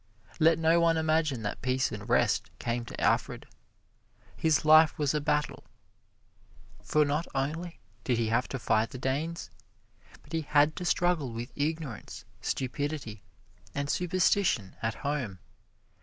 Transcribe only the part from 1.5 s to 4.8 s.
peace and rest came to Alfred. His